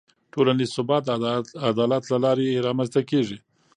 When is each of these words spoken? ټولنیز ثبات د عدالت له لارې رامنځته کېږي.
ټولنیز 0.33 0.69
ثبات 0.77 1.03
د 1.05 1.11
عدالت 1.69 2.03
له 2.11 2.17
لارې 2.23 2.63
رامنځته 2.67 3.01
کېږي. 3.09 3.37